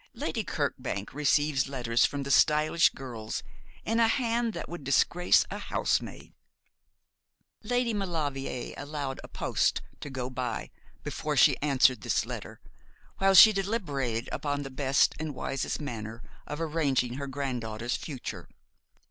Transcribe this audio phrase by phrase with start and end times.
[0.15, 3.43] Lady Kirkbank receives letters from stylish girls
[3.85, 6.33] in a hand that would disgrace a housemaid.'
[7.61, 10.71] Lady Maulevrier allowed a post to go by
[11.03, 12.59] before she answered this letter,
[13.19, 18.49] while she deliberated upon the best and wisest manner of arranging her granddaughter's future.